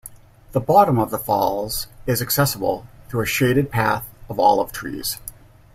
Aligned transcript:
The 0.53 0.59
bottom 0.59 0.97
of 0.97 1.11
the 1.11 1.19
falls 1.19 1.85
is 2.07 2.23
accessible 2.23 2.87
through 3.07 3.21
a 3.21 3.27
shaded 3.27 3.69
path 3.69 4.03
of 4.29 4.39
olive 4.39 4.71
trees. 4.71 5.19